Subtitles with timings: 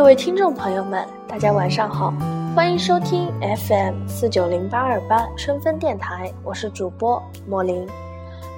[0.00, 2.10] 各位听众朋友们，大家晚上好，
[2.56, 7.86] 欢迎收听 FM 四九零八二八春分电台，我是主播莫林。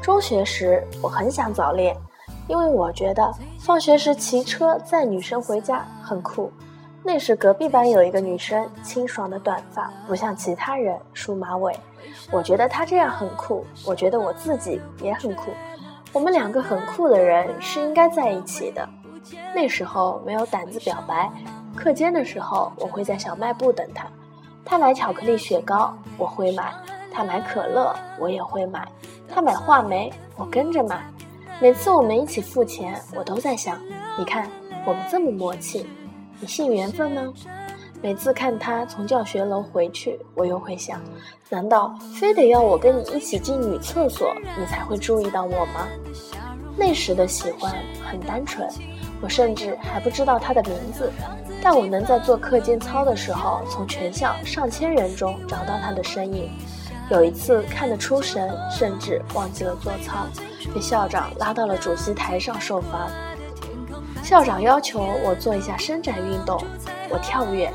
[0.01, 1.97] 中学时，我很想早恋，
[2.47, 3.28] 因为我觉得
[3.58, 6.49] 放学时骑车载女生回家很酷。
[7.03, 11.77] 那时隔壁班有一个女生，清爽的短发，不像其他人梳马尾，
[12.31, 15.51] 我觉得她这样很酷，我觉得我自己也很酷。
[16.12, 18.88] 我们两个很酷的人是应该在一起的。
[19.55, 21.30] 那时候没有胆子表白，
[21.77, 24.07] 课间的时候我会在小卖部等他，
[24.65, 26.73] 他买巧克力雪糕我会买，
[27.13, 28.87] 他买可乐我也会买，
[29.29, 31.03] 他买话梅我跟着买。
[31.61, 33.79] 每次我们一起付钱，我都在想，
[34.19, 34.51] 你看
[34.85, 35.87] 我们这么默契，
[36.41, 37.33] 你信缘分吗？
[38.02, 41.01] 每次看他从教学楼回去，我又会想，
[41.49, 45.87] 难道非得要我跟你一起进女厕所，你才会注意到我吗？
[46.77, 47.73] 那时的喜欢
[48.05, 48.69] 很单纯。
[49.23, 51.10] 我甚至还不知道他的名字，
[51.63, 56.51] 但我能在做课间操的时候，从全校上千人中找到他的身影。
[57.10, 60.27] 有一次看得出神，甚至忘记了做操，
[60.74, 63.09] 被校长拉到了主席台上受罚。
[64.22, 66.61] 校长要求我做一下伸展运动，
[67.11, 67.68] 我跳跃；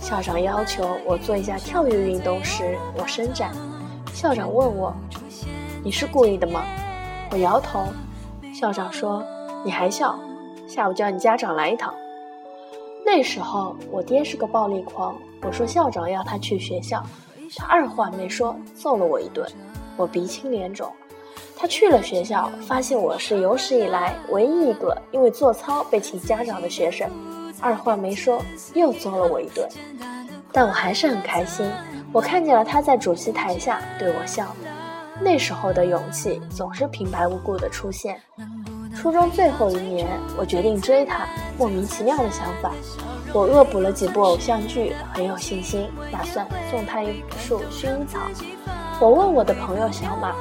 [0.00, 3.50] 校长要求我做一下跳跃运动时，我伸展。
[4.12, 4.94] 校长问我
[5.82, 6.62] ：“你是故意的吗？”
[7.30, 7.84] 我摇头。
[8.54, 9.24] 校长说
[9.64, 10.18] ：“你还笑。”
[10.72, 11.92] 下午叫你家长来一趟。
[13.04, 17.04] 那时候我爹是个暴力狂，我说校长要他去学校，
[17.54, 19.46] 他二话没说揍了我一顿，
[19.98, 20.90] 我鼻青脸肿。
[21.58, 27.06] 他去了学校，发现我是有史以来唯一一个因为做操被请家长的学生，
[27.60, 28.42] 二话没说
[28.72, 29.68] 又揍了我一顿。
[30.50, 31.70] 但我还是很开心，
[32.14, 34.46] 我看见了他在主席台下对我笑。
[35.20, 38.18] 那时候的勇气总是平白无故的出现。
[39.02, 41.26] 初中最后一年，我决定追她。
[41.58, 42.70] 莫名其妙的想法，
[43.32, 48.20] 我恶补了几部偶像剧，很有信心，打算送她一束薰衣草。
[49.00, 50.32] 我问我的朋友小马：“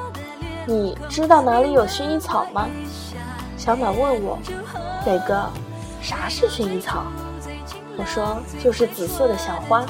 [0.67, 2.67] 你知道哪里有薰衣草吗？”
[3.57, 4.37] 小马问我
[5.07, 5.49] ：“磊哥，
[5.99, 7.05] 啥是薰衣草？”
[7.97, 9.83] 我说：“就是紫色的小花。”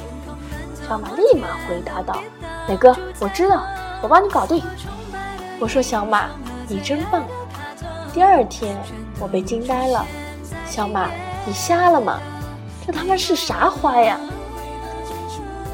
[0.88, 2.24] 小马立马回答道
[2.70, 3.66] ：“磊哥，我知道，
[4.02, 4.64] 我帮你搞定。”
[5.60, 6.30] 我说：“小马，
[6.70, 7.22] 你真棒。”
[8.14, 8.78] 第二天，
[9.20, 10.06] 我被惊呆了。
[10.66, 11.10] 小马，
[11.46, 12.20] 你瞎了吗？
[12.86, 14.20] 这他妈是啥花呀？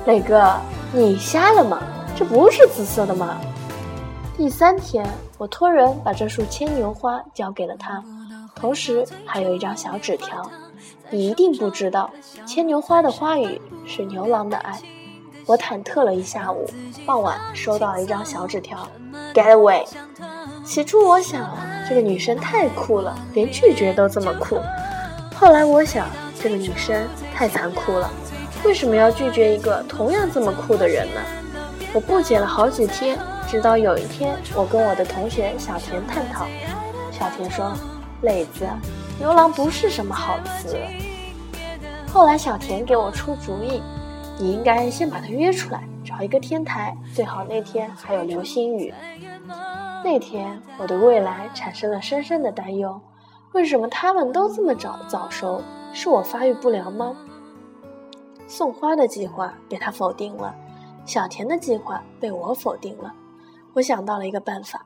[0.06, 0.56] 磊哥，
[0.92, 1.82] 你瞎了吗？
[2.16, 3.38] 这不是紫色的吗？
[4.38, 5.04] 第三天，
[5.40, 8.04] 我托人把这束牵牛花交给了他，
[8.56, 10.48] 同时还有一张小纸条。
[11.10, 12.12] 你一定不知道，
[12.46, 14.80] 牵牛花的花语是牛郎的爱。
[15.48, 16.70] 我忐忑了一下午，
[17.06, 18.88] 傍晚收到了一张小纸条
[19.34, 19.86] ：Get away。
[20.66, 21.50] 起初我想，
[21.88, 24.60] 这个女生太酷了，连拒绝都这么酷。
[25.34, 26.08] 后来我想，
[26.42, 28.10] 这个女生太残酷了，
[28.66, 31.22] 为什么要拒绝一个同样这么酷的人呢？
[31.94, 33.18] 我不解了好几天，
[33.48, 36.46] 直到有一天，我跟我的同学小田探讨，
[37.10, 37.72] 小田说
[38.24, 38.68] ：“磊子，
[39.18, 40.76] 牛郎不是什么好词。”
[42.12, 43.82] 后来小田给我出主意，
[44.38, 45.82] 你应该先把他约出来，
[46.18, 48.92] 找一个天台，最好那天还有流星雨。
[50.04, 53.00] 那天，我对未来产生了深深的担忧。
[53.54, 55.62] 为什么他们都这么早早熟？
[55.94, 57.16] 是我发育不良吗？
[58.48, 60.56] 送花的计划被他否定了，
[61.06, 63.14] 小田的计划被我否定了。
[63.74, 64.84] 我想到了一个办法，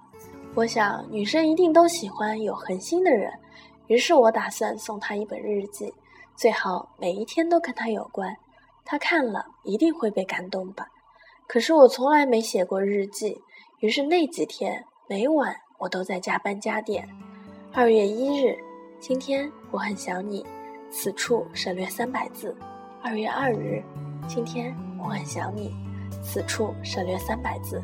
[0.53, 3.31] 我想女生一定都喜欢有恒心的人，
[3.88, 5.94] 于是我打算送她一本日记，
[6.36, 8.36] 最好每一天都跟她有关。
[8.84, 10.86] 她看了一定会被感动吧？
[11.51, 13.38] 可是我从来没写过日记，
[13.81, 14.81] 于是那几天。
[15.09, 17.06] 每晚我都在加班加点。
[17.73, 18.57] 二月一日，
[19.01, 20.45] 今天我很想你，
[20.89, 22.56] 此处省略三百字。
[23.03, 23.84] 二月二日，
[24.29, 25.75] 今天我很想你，
[26.23, 27.83] 此处省略三百字。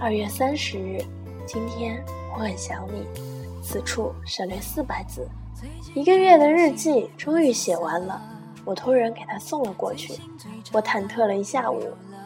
[0.00, 1.00] 二月三十日，
[1.46, 3.06] 今天我很想你，
[3.62, 5.28] 此处省略四百字。
[5.94, 8.20] 一个月的日记终于写完了，
[8.64, 10.20] 我托人给他送了过去。
[10.72, 11.80] 我忐忑了一下午。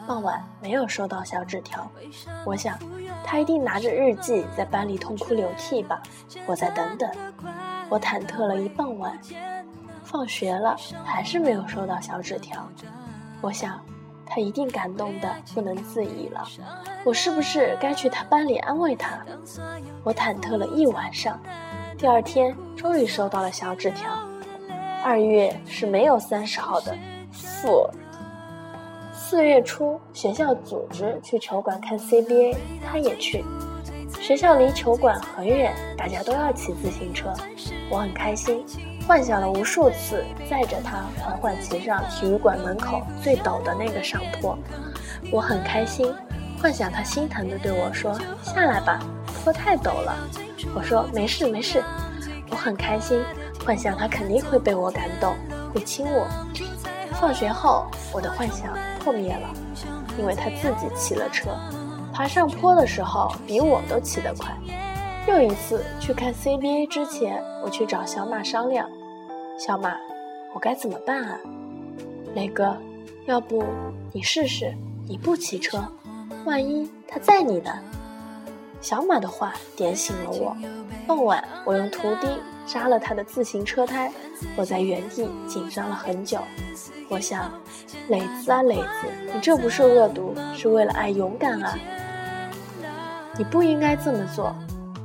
[0.09, 1.87] 傍晚没有收到小纸条，
[2.43, 2.75] 我想
[3.23, 6.01] 他一定拿着日记在班里痛哭流涕吧。
[6.47, 7.07] 我再等等。
[7.89, 9.15] 我忐忑了一傍晚，
[10.03, 10.75] 放学了
[11.05, 12.67] 还是没有收到小纸条。
[13.39, 13.79] 我想
[14.25, 16.43] 他一定感动的不能自已了。
[17.03, 19.19] 我是不是该去他班里安慰他？
[20.03, 21.39] 我忐忑了一晚上，
[21.99, 24.09] 第二天终于收到了小纸条。
[25.03, 26.97] 二月是没有三十号的，
[27.31, 27.87] 负。
[29.29, 33.45] 四月初，学校组织去球馆看 CBA，他也去。
[34.19, 37.31] 学校离球馆很远，大家都要骑自行车。
[37.91, 38.65] 我很开心，
[39.07, 44.57] 幻想了无数次载着他缓缓骑上体育馆门口最陡的那个上坡，
[45.31, 46.11] 我很开心，
[46.59, 48.99] 幻想他心疼地对我说：“下来吧，
[49.43, 50.27] 坡太陡了。”
[50.73, 51.83] 我说：“没事没事。”
[52.49, 53.23] 我很开心，
[53.63, 55.35] 幻想他肯定会被我感动，
[55.71, 56.27] 会亲我。
[57.19, 58.73] 放学后，我的幻想
[59.03, 59.49] 破灭了，
[60.17, 61.49] 因为他自己骑了车，
[62.13, 64.55] 爬上坡的时候比我都骑得快。
[65.27, 68.89] 又一次去看 CBA 之前，我去找小马商量。
[69.59, 69.97] 小马，
[70.53, 71.37] 我该怎么办啊？
[72.35, 72.77] 雷哥，
[73.25, 73.65] 要不
[74.13, 74.73] 你试试，
[75.05, 75.83] 你不骑车，
[76.45, 77.69] 万一他载你呢？
[78.79, 80.55] 小马的话点醒了我。
[81.05, 82.29] 傍晚，我用图钉
[82.65, 84.09] 扎了他的自行车胎，
[84.55, 86.39] 我在原地紧张了很久。
[87.11, 87.51] 我想，
[88.09, 91.75] 磊子啊磊子，你这不是恶毒，是为了爱勇敢啊！
[93.35, 94.55] 你不应该这么做，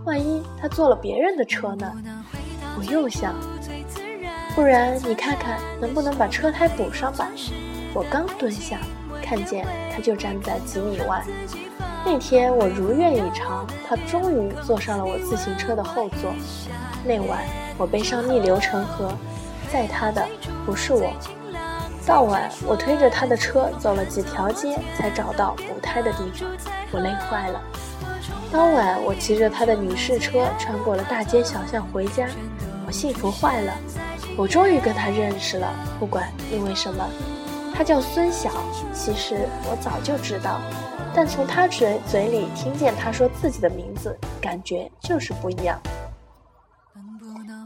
[0.05, 1.91] 万一他坐了别人的车呢？
[2.79, 3.35] 我又想。
[4.55, 7.27] 不然你看看能不能把车胎补上吧。
[7.95, 8.79] 我刚蹲下，
[9.23, 11.25] 看见他就站在几米外。
[12.05, 16.31] 那天我如愿以偿，他终于坐上了我自行车的后座。
[17.03, 17.41] 那晚
[17.79, 19.11] 我悲伤逆流成河，
[19.73, 20.23] 载他的
[20.67, 21.11] 不是我。
[22.07, 26.51] 到晚我推着他的车走了几条街，才找到补胎的地方。
[26.93, 27.61] 我累坏了。
[28.53, 32.27] 当晚我骑着他的女士车穿过了大街小巷回家，
[32.87, 33.73] 我幸福坏了。
[34.37, 37.09] 我终于跟他认识了，不管因为什么，
[37.75, 38.51] 他叫孙晓。
[38.93, 40.61] 其实我早就知道，
[41.15, 45.81] 但从他嘴嘴里听见他说自己的名字，感觉就是不一样。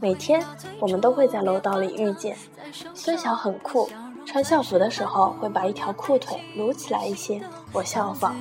[0.01, 0.41] 每天
[0.79, 2.37] 我们都会在楼道里遇见。
[2.93, 3.89] 孙晓很酷，
[4.31, 7.41] 穿校服的时候会把一条裤腿撸起来一些，
[7.71, 8.35] 我效仿。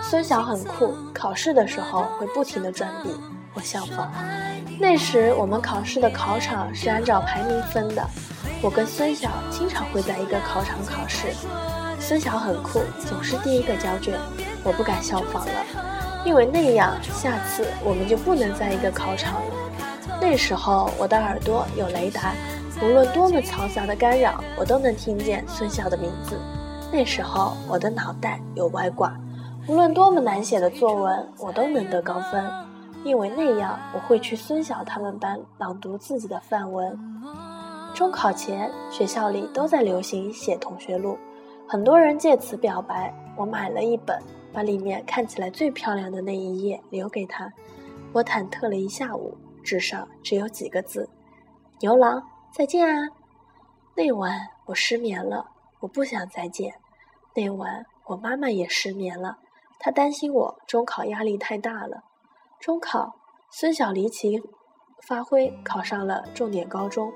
[0.00, 3.10] 孙晓很酷，考试的时候会不停地转笔，
[3.52, 4.12] 我效仿。
[4.78, 8.08] 那时我们考试的考场是按照排名分的，
[8.62, 11.34] 我跟孙晓经常会在一个考场考试。
[11.98, 14.16] 孙晓很酷，总是第一个交卷，
[14.62, 15.52] 我不敢效仿了，
[16.24, 19.50] 因为那样下次我们就不能在一个考场了。
[20.20, 22.32] 那时候我的耳朵有雷达，
[22.82, 26.36] 无论多么嘈杂的干扰，我都能听见孙晓的名字。
[26.92, 29.16] 那时候我的脑袋有外挂，
[29.68, 32.44] 无论多么难写的作文，我都能得高分。
[33.04, 36.98] 因为那样，我会去孙晓他们班朗读自己的范文。
[37.94, 41.16] 中考前，学校里都在流行写同学录，
[41.68, 43.14] 很多人借此表白。
[43.36, 44.20] 我买了一本，
[44.52, 47.52] 把里面看起来最漂亮的那一页留给他。
[48.12, 51.08] 我忐忑了一下午，纸上只有几个字
[51.80, 52.22] ：“牛郎，
[52.54, 53.08] 再见啊！”
[53.96, 55.44] 那晚我失眠了，
[55.80, 56.72] 我不想再见。
[57.34, 59.38] 那晚我妈妈也失眠了，
[59.80, 62.04] 她担心我中考压力太大了。
[62.60, 63.12] 中考，
[63.50, 64.40] 孙晓离奇
[65.02, 67.12] 发挥，考上了重点高中。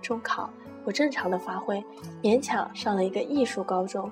[0.00, 0.48] 中考，
[0.84, 1.84] 我正常的发挥，
[2.22, 4.08] 勉强上了一个艺术高中。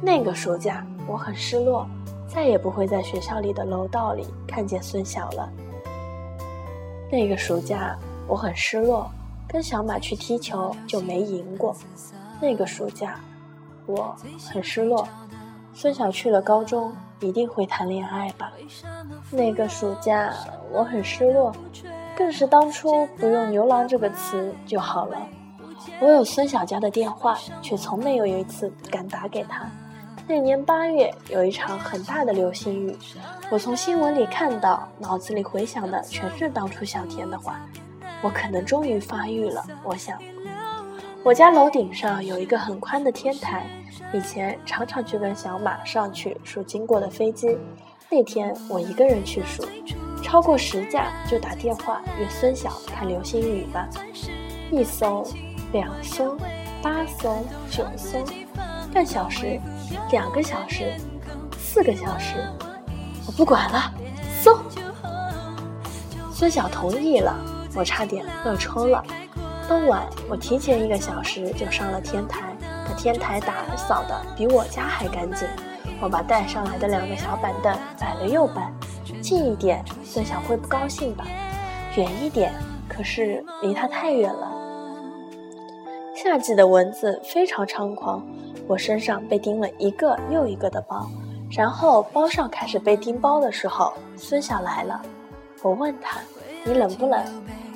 [0.00, 1.84] 那个暑假，我很失落，
[2.28, 5.52] 再也不会在学校里的楼道里看见孙晓了。
[7.10, 7.98] 那个暑假，
[8.28, 9.10] 我很失落，
[9.48, 11.74] 跟小马去踢球就没赢过。
[12.40, 13.18] 那个暑假，
[13.86, 14.14] 我
[14.52, 15.08] 很失落，
[15.72, 16.92] 孙晓去了高中。
[17.20, 18.52] 一定会谈恋爱吧？
[19.32, 20.32] 那个暑假
[20.70, 21.52] 我很失落，
[22.16, 25.16] 更是当初不用“牛郎”这个词就好了。
[26.00, 29.68] 我有孙晓家的电话，却从没有一次敢打给他。
[30.28, 32.96] 那年八月有一场很大的流星雨，
[33.50, 37.60] 我从新闻里看到，脑子里回想的全是当初小田的话。
[38.22, 40.18] 我可能终于发育了，我想。
[41.24, 43.66] 我家楼顶上有一个很宽的天台。
[44.12, 47.58] 以前常常去跟小马上去数经过的飞机，
[48.08, 49.62] 那天我一个人去数，
[50.22, 53.86] 超过十架就打电话约孙晓看流星雨吧。
[54.70, 55.26] 一艘，
[55.72, 56.38] 两艘，
[56.80, 58.24] 八艘，九艘，
[58.94, 59.60] 半小时，
[60.10, 60.94] 两个小时，
[61.58, 62.36] 四个小时，
[63.26, 63.92] 我不管了，
[64.42, 64.58] 搜。
[66.32, 67.36] 孙晓同意了，
[67.78, 69.00] 我差点乐抽了。
[69.68, 72.40] 当晚我提前一个小时就上了天台。
[72.84, 75.46] 把天台打扫的比我家还干净，
[76.00, 78.72] 我把带上来的两个小板凳摆了又摆，
[79.20, 81.26] 近一点孙晓会不高兴吧？
[81.96, 82.50] 远一点，
[82.88, 84.50] 可是离他太远了。
[86.16, 88.26] 夏季的蚊子非常猖狂，
[88.66, 91.10] 我身上被叮了一个又一个的包，
[91.50, 95.00] 然后包上开始被叮包的时候，孙晓来了。
[95.60, 96.20] 我问他
[96.64, 97.22] ：“你冷不冷？”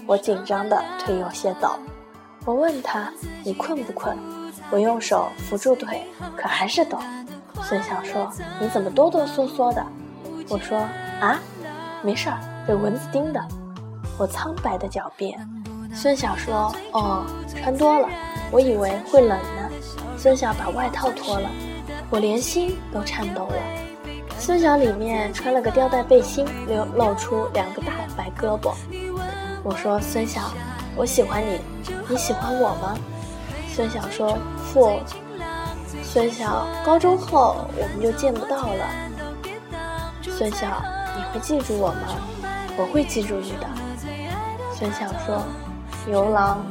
[0.07, 1.71] 我紧张的腿有些抖。
[2.45, 3.13] 我问他
[3.45, 4.17] ：“你困不困？”
[4.71, 6.03] 我用手扶住腿，
[6.37, 6.99] 可还是抖。
[7.63, 9.85] 孙晓说：“你怎么哆哆嗦嗦的？”
[10.49, 10.79] 我说
[11.21, 11.39] ：“啊，
[12.03, 13.41] 没事儿，被蚊子叮的。”
[14.19, 15.39] 我苍白的狡辩
[15.95, 18.09] ：“孙晓说：“哦，穿多了，
[18.51, 19.71] 我以为会冷呢。”
[20.19, 21.49] 孙晓把外套脱了，
[22.11, 23.57] 我连心都颤抖了。
[24.39, 28.73] 孙晓里面穿了个吊带背心，露露出两个大白胳膊。
[29.63, 30.51] 我说：“孙晓，
[30.97, 31.61] 我喜欢你，
[32.09, 32.97] 你喜欢我吗？”
[33.75, 34.37] 孙晓说
[34.75, 35.01] ：“不。”
[36.03, 38.89] 孙晓，高中后我们就见不到了。
[40.23, 40.83] 孙晓，
[41.17, 42.17] 你会记住我吗？
[42.77, 43.67] 我会记住你的。
[44.75, 45.43] 孙晓说。
[46.05, 46.67] 牛郎，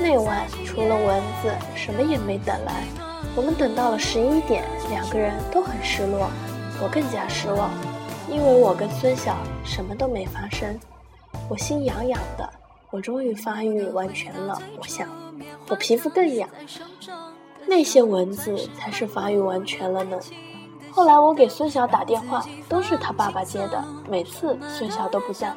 [0.00, 2.84] 那晚除了蚊子，什么也没等来。
[3.34, 6.30] 我们等到了十一点，两个人都很失落，
[6.80, 7.68] 我更加失望，
[8.28, 9.34] 因为我跟孙晓
[9.64, 10.78] 什么都没发生。
[11.48, 12.48] 我心痒痒的，
[12.90, 14.60] 我终于发育完全了。
[14.78, 15.08] 我想，
[15.68, 16.48] 我皮肤更痒，
[17.66, 20.18] 那些蚊子才是发育完全了呢。
[20.90, 25.54] 后来我给孙晓打电话，都是他爸爸接的，每次孙晓都不在。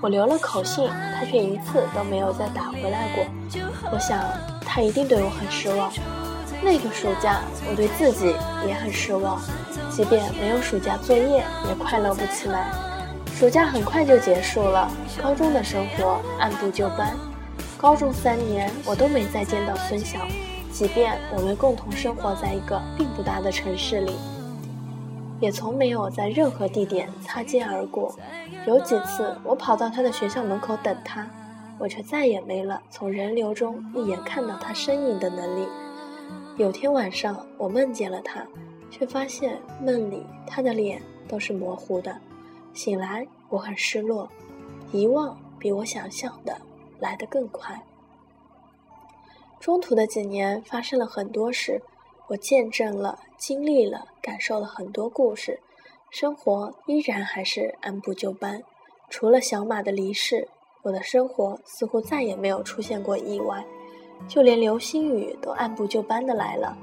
[0.00, 3.24] 我留了口信，他却一次都没有再打回来过。
[3.92, 4.22] 我想，
[4.64, 5.92] 他一定对我很失望。
[6.62, 8.34] 那个暑假，我对自己
[8.66, 9.40] 也很失望，
[9.90, 12.70] 即便没有暑假作业，也快乐不起来。
[13.38, 14.90] 暑假很快就结束了，
[15.22, 17.16] 高中的生活按部就班。
[17.76, 20.26] 高中三年，我都没再见到孙晓，
[20.72, 24.16] 即便我们共同生活在一个并不大的城市里。
[25.38, 28.12] 也从没有在任何地点擦肩而过。
[28.66, 31.24] 有几次，我跑到他的学校门口等他，
[31.78, 35.68] 我却再也没了从人流中一眼看到他身影的能力。
[36.56, 38.44] 有天晚上，我梦见了他，
[38.90, 42.12] 却发现梦里他的脸都是模糊的。
[42.78, 44.30] 醒来，我很失落，
[44.92, 46.56] 遗忘比我想象的
[47.00, 47.76] 来得更快。
[49.58, 51.82] 中途的几年发生了很多事。
[52.28, 55.58] 我见证了、经历了、感受了很多故事，
[56.10, 58.62] 生活依然还是按部就班。
[59.10, 60.46] 除了小马的离世，
[60.82, 63.64] 我的生活似乎再也没有出现过意外，
[64.28, 66.78] 就连流星雨都按部就班的来了。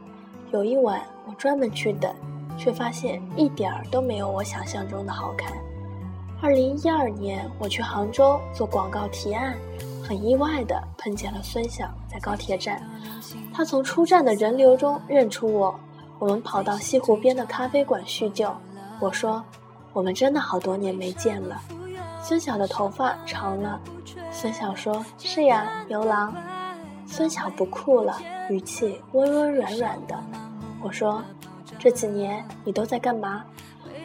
[0.51, 2.13] 有一晚，我专门去等，
[2.57, 5.55] 却发现一点儿都没有我想象中的好看。
[6.45, 9.57] 二零一二年，我去杭州做广告提案。
[10.07, 12.87] 很意外的碰见了孙晓，在高铁站，
[13.51, 15.73] 他从出站的人流中认出我，
[16.19, 18.55] 我们跑到西湖边的咖啡馆叙旧。
[18.99, 19.43] 我说
[19.91, 21.59] ：“我们真的好多年没见了。”
[22.21, 23.81] 孙晓的头发长了。
[24.31, 26.31] 孙晓说：“是呀，牛郎。”
[27.07, 28.19] 孙晓不哭了，
[28.51, 30.15] 语气温温软软的。
[30.79, 31.23] 我说
[31.79, 33.43] ：“这几年你都在干嘛？”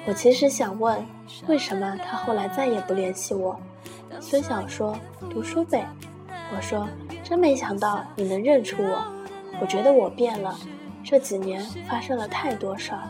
[0.07, 1.07] 我其实想问，
[1.47, 3.59] 为什么他后来再也不联系我。
[4.21, 4.97] 孙晓说
[5.31, 5.87] ：“读书呗。”
[6.57, 6.89] 我说
[7.23, 9.05] ：“真没想到你能认出我。”
[9.61, 10.59] 我觉得我变了，
[11.05, 13.03] 这几年发生了太多事儿。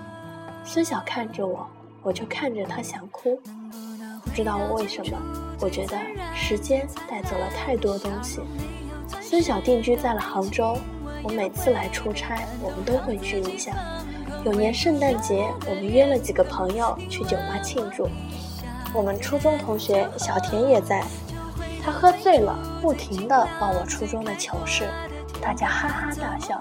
[0.64, 1.66] 孙晓看着我，
[2.02, 3.40] 我就看着他想哭。
[4.24, 5.16] 不知道为什么，
[5.60, 5.96] 我觉得
[6.34, 8.40] 时间带走了太多东西。
[9.20, 10.76] 孙晓定居在了杭州，
[11.22, 13.72] 我每次来出差，我们都会聚一下。
[14.42, 18.08] 有年圣诞节，我们约了几个朋友去酒吧庆祝。
[18.94, 21.04] 我们初中同学小田也在，
[21.84, 24.88] 他喝醉了，不停地报我初中的糗事，
[25.42, 26.58] 大家哈哈大笑。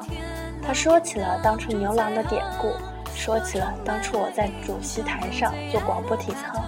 [0.62, 2.74] 他说起了当初牛郎的典故，
[3.16, 6.62] 说起了当初我在主席台上做广播体操，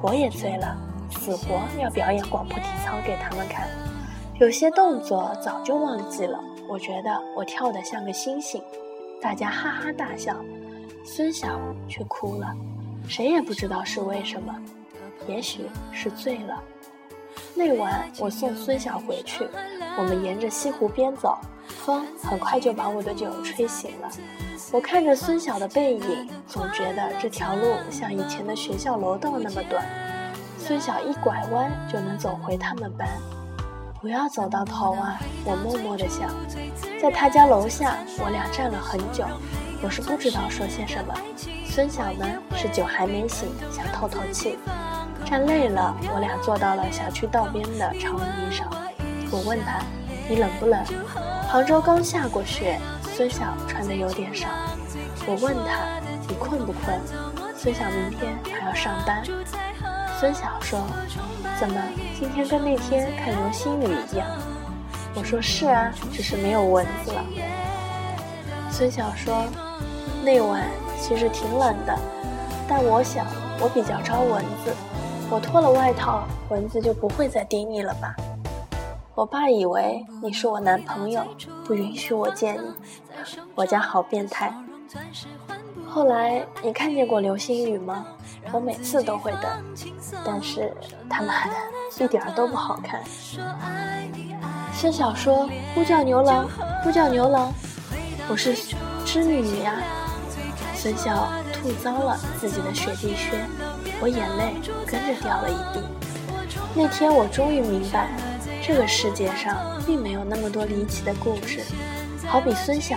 [0.00, 0.74] 我也醉了，
[1.10, 3.68] 死活要表演广播体操给他们看。
[4.40, 8.62] 有些动作早就忘记了，我觉得我跳得像个星星，
[9.20, 10.36] 大家哈哈大笑，
[11.04, 12.54] 孙晓却哭了，
[13.08, 14.54] 谁也不知道是为什么。
[15.26, 16.62] 也许是醉了。
[17.54, 19.46] 那晚我送孙晓回去，
[19.98, 24.08] 我们沿着西湖边走，风很快就把我的酒吹醒了。
[24.70, 29.84] 我看着孙晓的背影，总觉得这条路像以前的学校楼道那么短。
[30.56, 33.08] 孙晓一拐弯就能走回他们班，
[34.00, 35.18] 不要走到头啊！
[35.44, 36.30] 我默默地想。
[37.02, 39.24] 在他家楼下，我俩站了很久，
[39.82, 41.12] 我是不知道说些什么。
[41.66, 42.24] 孙晓呢，
[42.54, 44.56] 是酒还没醒，想透透气。
[45.24, 48.68] 站累了，我俩坐到了小区道边的长椅上。
[49.32, 49.80] 我问他
[50.30, 50.80] ：“你冷不冷？”
[51.50, 54.46] 杭州刚下过雪，孙晓穿的有点少。
[55.26, 57.00] 我问他：“你困不困？”
[57.58, 59.24] 孙晓明天还要上班。
[60.18, 60.80] 孙晓说
[61.60, 61.80] ：“怎么
[62.18, 64.26] 今天跟那天看流星雨一样？”
[65.14, 67.24] 我说：“是啊，只是没有蚊子了。”
[68.68, 69.44] 孙晓说
[70.24, 70.66] ：“那晚
[71.00, 71.96] 其实挺冷的，
[72.68, 73.26] 但我想
[73.60, 74.74] 我比较招蚊子。”
[75.30, 78.16] 我脱了外套，蚊子就不会再叮你了吧？
[79.14, 81.22] 我爸以为你是我男朋友，
[81.64, 82.74] 不允许我见你。
[83.54, 84.52] 我家好变态。
[85.86, 88.06] 后来你看见过流星雨吗？
[88.52, 89.44] 我每次都会等。
[90.24, 90.72] 但是
[91.08, 91.52] 他妈的
[91.98, 93.02] 一点儿都不好看。
[94.72, 96.48] 孙晓说：“呼叫牛郎，
[96.82, 97.52] 呼叫牛郎，
[98.28, 98.54] 我是
[99.04, 99.74] 织女女呀。”
[100.74, 103.44] 孙晓吐糟了自己的雪地靴，
[104.00, 104.54] 我眼泪
[104.86, 105.82] 跟着掉了一地。
[106.74, 108.08] 那天我终于明白，
[108.62, 111.62] 这个世界上并没有那么多离奇的故事。
[112.26, 112.96] 好比孙晓，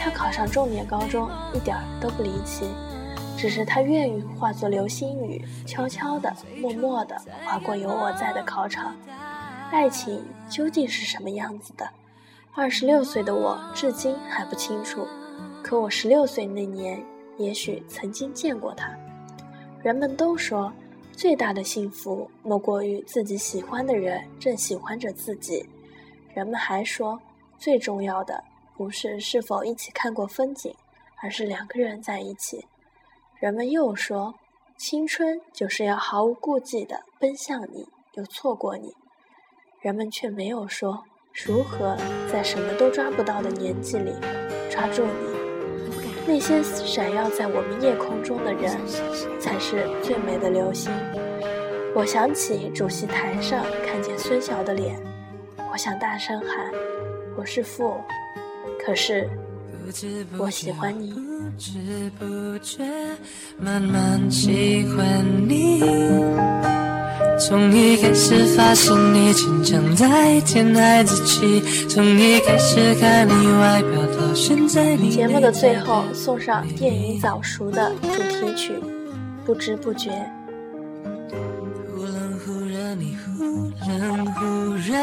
[0.00, 2.66] 他考上重点高中一点都不离奇，
[3.42, 8.94] 只是他愿意化作流星雨，悄悄的、默默的划过有我在的考场。
[9.72, 11.90] 爱情究竟是什么样子的？
[12.54, 15.04] 二十六岁的我至今还不清楚。
[15.60, 17.04] 可我十六岁那年，
[17.36, 18.96] 也许曾经见过他。
[19.82, 20.72] 人们都说，
[21.10, 25.68] 最大的幸福莫过于自己喜欢的人正喜欢着自己。
[26.32, 27.20] 人们还说，
[27.58, 28.40] 最重要的
[28.76, 30.72] 不是是否一起看过风景，
[31.20, 32.64] 而是两个人在一起。
[33.42, 34.36] 人们又说，
[34.78, 38.94] 青春就是要毫无顾忌地奔向你，又错过你。
[39.80, 41.02] 人们却没有说
[41.44, 41.96] 如何
[42.32, 44.12] 在什么都抓不到的年纪里
[44.70, 46.24] 抓住你。
[46.24, 48.78] 那些闪耀在我们夜空中的人，
[49.40, 50.92] 才是最美的流星。
[51.96, 54.96] 我想起主席台上看见孙晓的脸，
[55.72, 56.70] 我想大声喊
[57.36, 57.96] ：“我是父。”
[58.78, 59.28] 可是，
[60.38, 61.12] 我喜欢你。
[67.38, 75.10] 从一开始发现你坚强在填孩子气，从一开始看你外表到现在你。
[75.10, 78.74] 节目的最后送上电影《早熟》的主题曲，
[79.44, 80.10] 不知不觉。
[83.84, 84.40] 忽冷忽
[84.74, 84.96] 略，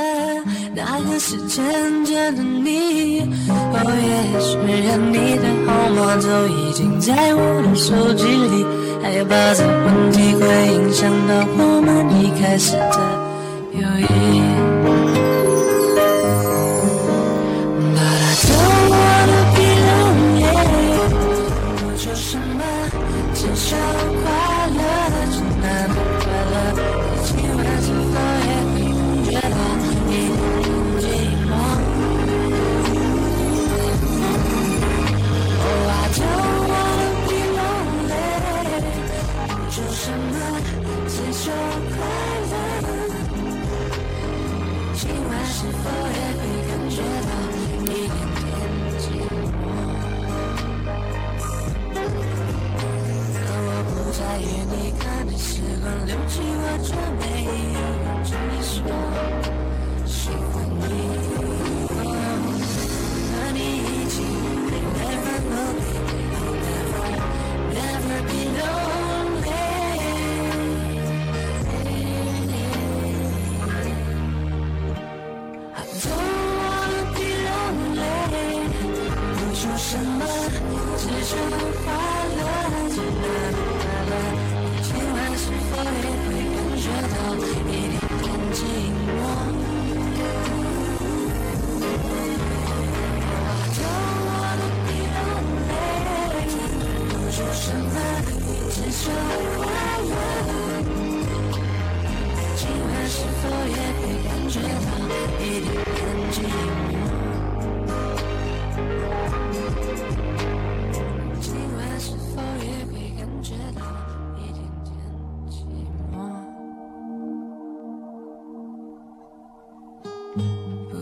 [0.74, 3.22] 那个是真正的你。
[3.50, 4.52] 哦耶，虽
[4.88, 8.66] 然你的号码都已经在我的手机里。
[9.02, 10.46] 害怕这问题会
[10.76, 11.90] 影响到我们
[12.22, 13.00] 一开始的
[13.74, 14.08] 友谊。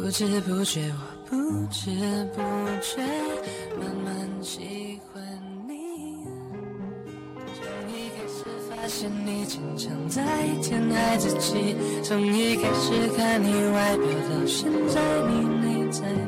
[0.07, 1.35] 不知不觉，我不
[1.69, 1.91] 知
[2.33, 2.41] 不
[2.81, 3.03] 觉
[3.77, 5.21] 慢慢喜欢
[5.67, 6.23] 你。
[7.53, 10.23] 从一开始发现你经常在
[10.63, 16.26] 天爱自己，从一开始看你外表到现在你内在。